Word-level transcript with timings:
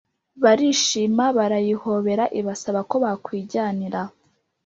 barishima, 0.43 1.25
barayihobera, 1.37 2.23
ibasaba 2.39 2.79
ko 2.89 2.95
bakwijyanira. 3.03 4.01